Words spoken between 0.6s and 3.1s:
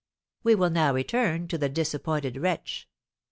now return to the disappointed wretch.